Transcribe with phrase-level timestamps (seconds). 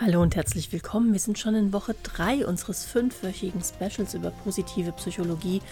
[0.00, 1.12] Hallo und herzlich willkommen.
[1.12, 5.62] Wir sind schon in Woche 3 unseres fünfwöchigen Specials über positive Psychologie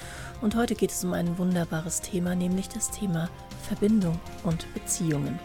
[0.40, 3.28] und heute geht es um ein wunderbares Thema, nämlich das Thema
[3.66, 5.40] Verbindung und Beziehungen.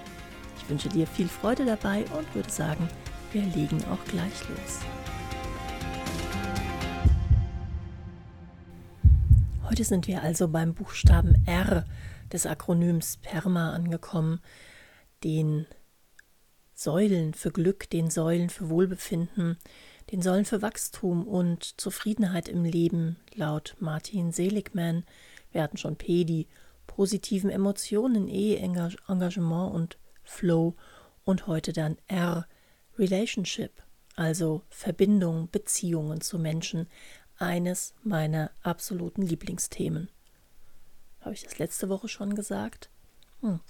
[0.60, 2.88] Ich wünsche dir viel Freude dabei und würde sagen,
[3.32, 4.80] wir legen auch gleich los.
[9.68, 11.83] Heute sind wir also beim Buchstaben R
[12.32, 14.39] des Akronyms PERMA angekommen,
[15.24, 15.66] den
[16.80, 19.58] Säulen für Glück, den Säulen für Wohlbefinden,
[20.12, 25.04] den Säulen für Wachstum und Zufriedenheit im Leben, laut Martin Seligman.
[25.52, 26.46] Wir hatten schon P, die
[26.86, 30.76] positiven Emotionen, E, Engagement und Flow
[31.26, 32.45] und heute dann R,
[33.00, 33.72] Relationship,
[34.16, 36.86] also Verbindung, Beziehungen zu Menschen,
[37.39, 40.12] eines meiner absoluten Lieblingsthemen.
[41.22, 42.92] Habe ich das letzte Woche schon gesagt?
[43.42, 43.62] Hm.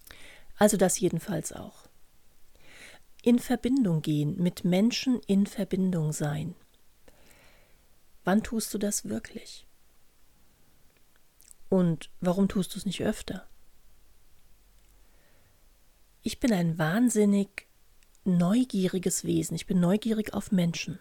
[0.58, 1.86] Also das jedenfalls auch
[3.28, 6.56] in Verbindung gehen, mit Menschen in Verbindung sein.
[8.23, 9.67] Wann tust du das wirklich?
[11.67, 13.45] Und warum tust du es nicht öfter?
[16.22, 17.67] Ich bin ein wahnsinnig
[18.23, 19.55] neugieriges Wesen.
[19.55, 20.98] Ich bin neugierig auf Menschen.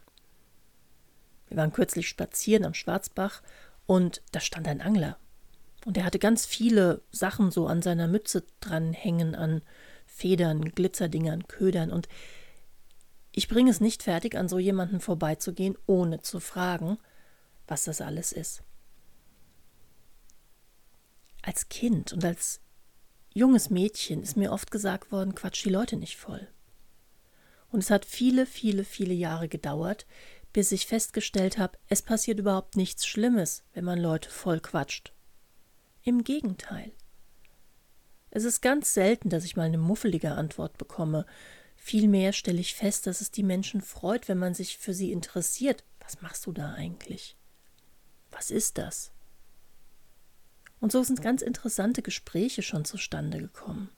[1.47, 3.41] Wir waren kürzlich spazieren am Schwarzbach
[3.87, 5.17] und da stand ein Angler.
[5.85, 9.63] Und er hatte ganz viele Sachen so an seiner Mütze dranhängen, an
[10.17, 12.09] Federn, Glitzerdingern, Ködern und
[13.33, 16.97] ich bringe es nicht fertig, an so jemanden vorbeizugehen, ohne zu fragen,
[17.67, 18.63] was das alles ist.
[21.43, 22.61] Als Kind und als
[23.35, 26.49] junges Mädchen ist mir oft gesagt worden, quatsch die Leute nicht voll.
[27.71, 30.07] Und es hat viele, viele, viele Jahre gedauert,
[30.55, 35.13] bis ich festgestellt habe, es passiert überhaupt nichts Schlimmes, wenn man Leute voll quatscht.
[36.05, 36.93] Im Gegenteil.
[38.37, 41.25] Es ist ganz selten, dass ich mal eine muffelige Antwort bekomme.
[41.75, 45.85] Vielmehr stelle ich fest, dass es die Menschen freut, wenn man sich für sie interessiert.
[46.01, 47.35] Was machst du da eigentlich?
[48.31, 49.11] Was ist das?
[50.81, 53.89] Und so sind ganz interessante Gespräche schon zustande gekommen.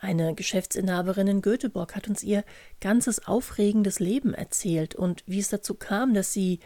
[0.00, 2.42] Eine Geschäftsinhaberin in Göteborg hat uns ihr
[2.80, 6.58] ganzes aufregendes Leben erzählt und wie es dazu kam, dass sie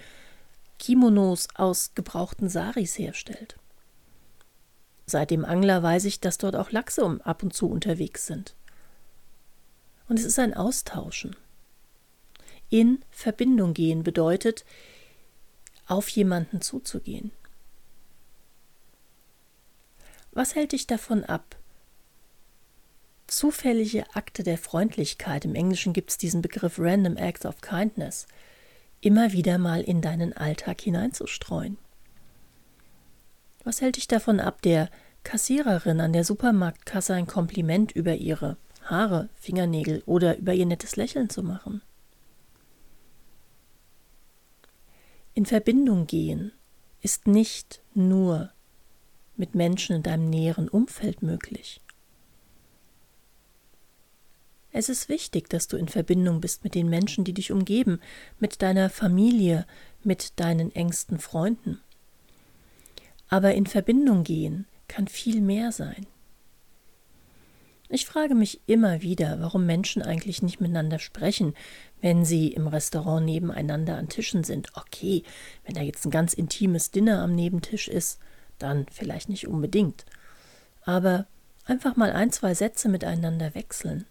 [0.78, 3.58] Kimonos aus gebrauchten Saris herstellt.
[5.06, 8.54] Seit dem Angler weiß ich, dass dort auch Lachse ab und zu unterwegs sind.
[10.08, 11.36] Und es ist ein Austauschen.
[12.70, 14.64] In Verbindung gehen bedeutet,
[15.86, 17.32] auf jemanden zuzugehen.
[20.32, 21.56] Was hält dich davon ab?
[23.26, 28.26] Zufällige Akte der Freundlichkeit, im Englischen gibt es diesen Begriff Random Acts of Kindness,
[29.00, 31.76] immer wieder mal in deinen Alltag hineinzustreuen.
[33.64, 34.90] Was hält dich davon ab, der
[35.24, 41.30] Kassiererin an der Supermarktkasse ein Kompliment über ihre Haare, Fingernägel oder über ihr nettes Lächeln
[41.30, 41.82] zu machen?
[45.34, 46.52] In Verbindung gehen
[47.00, 48.50] ist nicht nur
[49.36, 51.80] mit Menschen in deinem näheren Umfeld möglich.
[54.72, 58.00] Es ist wichtig, dass du in Verbindung bist mit den Menschen, die dich umgeben,
[58.38, 59.66] mit deiner Familie,
[60.02, 61.80] mit deinen engsten Freunden.
[63.32, 66.06] Aber in Verbindung gehen kann viel mehr sein.
[67.88, 71.54] Ich frage mich immer wieder, warum Menschen eigentlich nicht miteinander sprechen,
[72.02, 74.76] wenn sie im Restaurant nebeneinander an Tischen sind.
[74.76, 75.22] Okay,
[75.64, 78.18] wenn da jetzt ein ganz intimes Dinner am Nebentisch ist,
[78.58, 80.04] dann vielleicht nicht unbedingt.
[80.82, 81.26] Aber
[81.64, 84.04] einfach mal ein, zwei Sätze miteinander wechseln.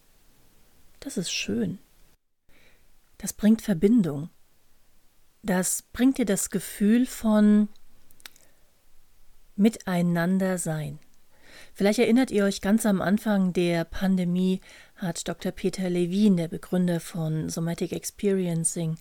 [0.98, 1.78] Das ist schön.
[3.18, 4.30] Das bringt Verbindung.
[5.44, 7.68] Das bringt dir das Gefühl von,
[9.56, 10.98] Miteinander sein.
[11.74, 14.60] Vielleicht erinnert ihr euch ganz am Anfang der Pandemie
[14.96, 15.52] hat Dr.
[15.52, 18.96] Peter Levine, der Begründer von Somatic Experiencing,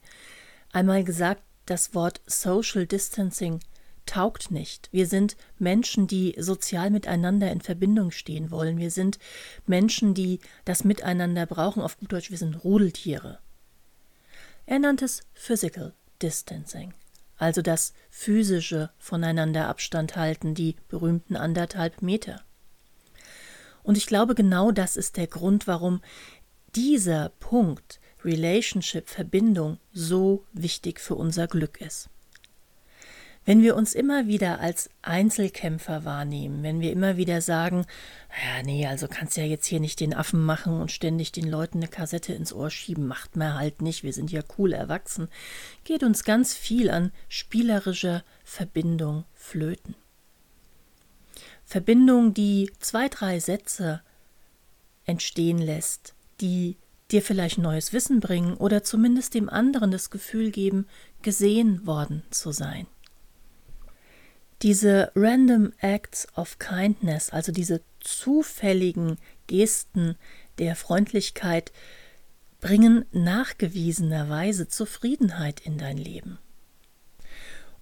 [0.72, 3.60] einmal gesagt, das Wort Social Distancing
[4.06, 4.90] taugt nicht.
[4.92, 8.78] Wir sind Menschen, die sozial miteinander in Verbindung stehen wollen.
[8.78, 9.20] Wir sind
[9.68, 11.82] Menschen, die das Miteinander brauchen.
[11.82, 13.40] Auf gut Deutsch, wir sind Rudeltiere.
[14.66, 16.94] Er nannte es Physical Distancing
[17.42, 22.44] also das physische voneinander Abstand halten, die berühmten anderthalb Meter.
[23.82, 26.02] Und ich glaube, genau das ist der Grund, warum
[26.76, 32.11] dieser Punkt Relationship, Verbindung so wichtig für unser Glück ist.
[33.44, 37.88] Wenn wir uns immer wieder als Einzelkämpfer wahrnehmen, wenn wir immer wieder sagen,
[38.44, 41.80] ja, nee, also kannst ja jetzt hier nicht den Affen machen und ständig den Leuten
[41.80, 45.28] eine Kassette ins Ohr schieben, macht man halt nicht, wir sind ja cool erwachsen,
[45.84, 49.96] geht uns ganz viel an spielerischer Verbindung flöten.
[51.66, 54.02] Verbindung, die zwei, drei Sätze
[55.06, 56.78] entstehen lässt, die
[57.10, 60.86] dir vielleicht neues Wissen bringen oder zumindest dem anderen das Gefühl geben,
[61.24, 62.86] gesehen worden zu sein.
[64.62, 69.18] Diese Random Acts of Kindness, also diese zufälligen
[69.48, 70.18] Gesten
[70.60, 71.72] der Freundlichkeit,
[72.60, 76.38] bringen nachgewiesenerweise Zufriedenheit in dein Leben.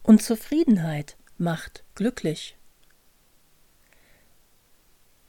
[0.03, 2.55] Und Zufriedenheit macht glücklich.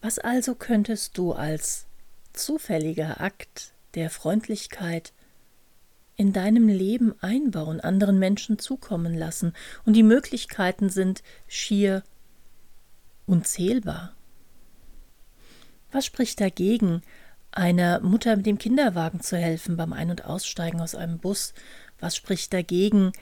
[0.01, 1.87] Was also könntest du als
[2.33, 5.13] zufälliger Akt der Freundlichkeit
[6.21, 9.55] in deinem Leben einbauen, anderen Menschen zukommen lassen,
[9.87, 12.03] und die Möglichkeiten sind schier
[13.25, 14.15] unzählbar.
[15.91, 17.01] Was spricht dagegen,
[17.53, 21.55] einer Mutter mit dem Kinderwagen zu helfen beim Ein- und Aussteigen aus einem Bus?
[22.01, 23.13] Was spricht dagegen,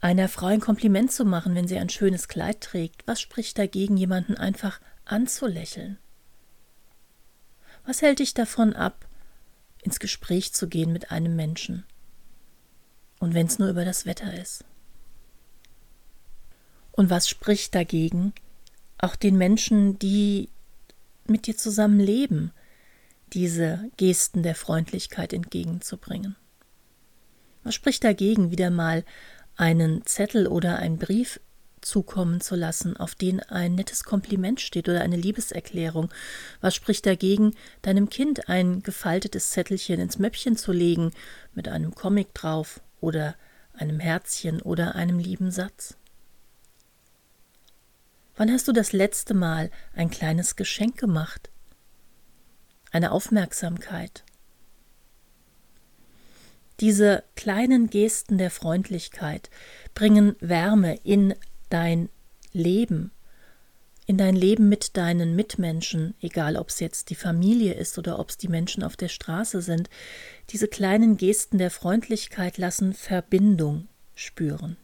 [0.00, 3.06] einer Frau ein Kompliment zu machen, wenn sie ein schönes Kleid trägt?
[3.06, 5.98] Was spricht dagegen, jemanden einfach anzulächeln?
[7.84, 9.04] Was hält dich davon ab,
[9.82, 11.84] ins Gespräch zu gehen mit einem Menschen?
[13.20, 14.64] Und wenn es nur über das Wetter ist?
[16.90, 18.32] Und was spricht dagegen,
[18.98, 20.48] auch den Menschen, die
[21.26, 22.50] mit dir zusammen leben,
[23.32, 26.34] diese Gesten der Freundlichkeit entgegenzubringen?
[27.62, 29.04] Was spricht dagegen, wieder mal
[29.54, 31.40] einen Zettel oder einen Brief
[31.82, 36.10] zukommen zu lassen, auf den ein nettes Kompliment steht oder eine Liebeserklärung?
[36.62, 41.12] Was spricht dagegen, deinem Kind ein gefaltetes Zettelchen ins Möppchen zu legen
[41.54, 43.36] mit einem Comic drauf oder
[43.72, 45.96] einem Herzchen oder einem lieben Satz?
[48.36, 51.50] Wann hast du das letzte Mal ein kleines Geschenk gemacht?
[52.90, 54.24] Eine Aufmerksamkeit?
[56.80, 59.50] Diese kleinen Gesten der Freundlichkeit
[59.94, 61.34] bringen Wärme in
[61.68, 62.08] dein
[62.52, 63.12] Leben,
[64.10, 68.30] in dein Leben mit deinen Mitmenschen, egal ob es jetzt die Familie ist oder ob
[68.30, 69.88] es die Menschen auf der Straße sind.
[70.50, 73.86] Diese kleinen Gesten der Freundlichkeit lassen Verbindung
[74.16, 74.76] spüren.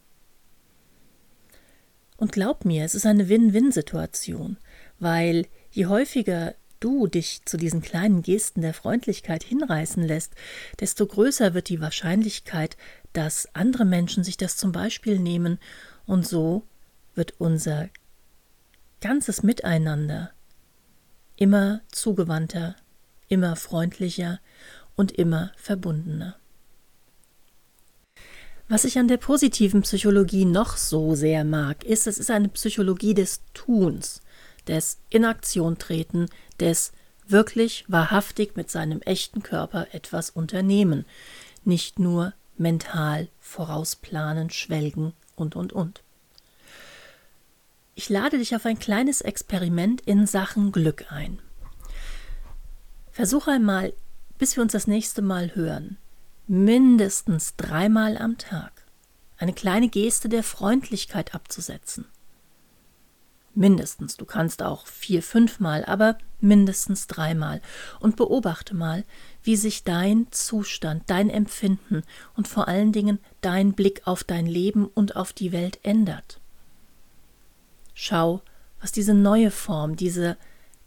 [2.15, 4.55] Und glaub mir, es ist eine Win-Win-Situation,
[4.97, 10.35] weil je häufiger du dich zu diesen kleinen Gesten der Freundlichkeit hinreißen lässt,
[10.79, 12.77] desto größer wird die Wahrscheinlichkeit,
[13.11, 15.59] dass andere Menschen sich das zum Beispiel nehmen
[16.05, 16.63] und so
[17.13, 17.89] wird unser
[19.01, 20.31] ganzes Miteinander
[21.35, 22.75] immer zugewandter,
[23.27, 24.39] immer freundlicher
[24.95, 26.35] und immer verbundener.
[28.67, 33.13] Was ich an der positiven Psychologie noch so sehr mag, ist, es ist eine Psychologie
[33.13, 34.21] des Tuns,
[34.67, 35.77] des Inaktion
[36.59, 36.91] des
[37.27, 41.05] wirklich wahrhaftig mit seinem echten Körper etwas unternehmen,
[41.63, 46.03] nicht nur mental vorausplanen, schwelgen und und und.
[47.99, 51.39] Ich lade dich auf ein kleines Experiment in Sachen Glück ein.
[53.09, 53.91] Versuche einmal,
[54.37, 55.97] bis wir uns das nächste Mal hören,
[56.45, 58.83] mindestens dreimal am Tag
[59.39, 62.05] eine kleine Geste der Freundlichkeit abzusetzen.
[63.55, 67.63] Mindestens, du kannst auch vier, fünfmal, aber mindestens dreimal.
[67.99, 69.05] Und beobachte mal,
[69.41, 72.03] wie sich dein Zustand, dein Empfinden
[72.35, 76.39] und vor allen Dingen dein Blick auf dein Leben und auf die Welt ändert.
[77.99, 78.43] Schau,
[78.79, 80.37] was diese neue Form, diese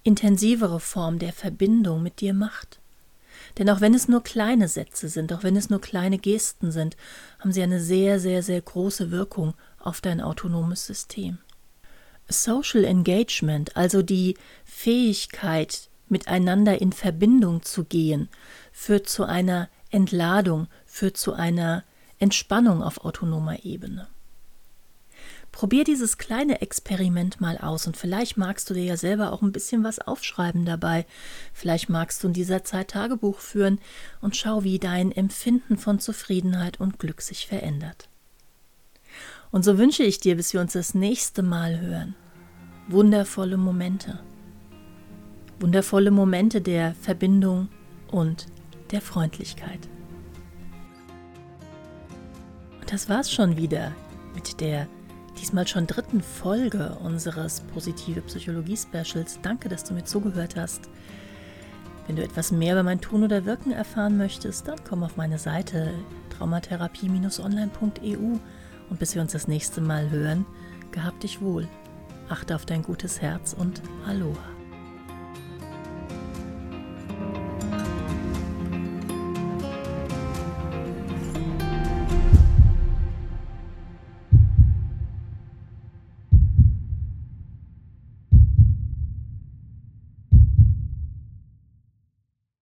[0.04, 2.78] intensivere Form der Verbindung mit dir macht.
[3.58, 6.96] Denn auch wenn es nur kleine Sätze sind, auch wenn es nur kleine Gesten sind,
[7.40, 11.38] haben sie eine sehr, sehr, sehr große Wirkung auf dein autonomes System.
[12.28, 18.28] Social Engagement, also die Fähigkeit, miteinander in Verbindung zu gehen,
[18.70, 21.82] führt zu einer Entladung, führt zu einer
[22.20, 24.06] Entspannung auf autonomer Ebene.
[25.52, 29.52] Probier dieses kleine Experiment mal aus und vielleicht magst du dir ja selber auch ein
[29.52, 31.06] bisschen was aufschreiben dabei.
[31.52, 33.80] Vielleicht magst du in dieser Zeit Tagebuch führen
[34.20, 38.08] und schau, wie dein Empfinden von Zufriedenheit und Glück sich verändert.
[39.50, 42.14] Und so wünsche ich dir, bis wir uns das nächste Mal hören,
[42.88, 44.20] wundervolle Momente.
[45.58, 47.68] Wundervolle Momente der Verbindung
[48.10, 48.46] und
[48.92, 49.80] der Freundlichkeit.
[52.80, 53.92] Und das war's schon wieder
[54.34, 54.88] mit der
[55.40, 59.38] diesmal schon dritten Folge unseres Positive Psychologie Specials.
[59.42, 60.90] Danke, dass du mir zugehört hast.
[62.06, 65.38] Wenn du etwas mehr über mein Tun oder Wirken erfahren möchtest, dann komm auf meine
[65.38, 65.94] Seite
[66.36, 68.38] traumatherapie-online.eu
[68.90, 70.44] und bis wir uns das nächste Mal hören,
[70.92, 71.66] gehabt dich wohl.
[72.28, 74.59] Achte auf dein gutes Herz und Aloha.